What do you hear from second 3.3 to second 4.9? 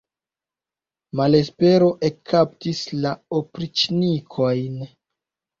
opriĉnikojn.